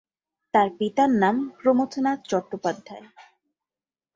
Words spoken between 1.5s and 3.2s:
Pramathanath Chattopadhyay.